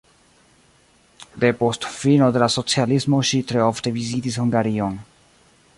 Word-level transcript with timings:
Depost 1.43 1.85
fino 1.99 2.31
de 2.37 2.41
la 2.45 2.49
socialismo 2.55 3.21
ŝi 3.33 3.43
tre 3.53 3.63
ofte 3.71 3.95
vizitis 4.01 4.41
Hungarion. 4.45 4.99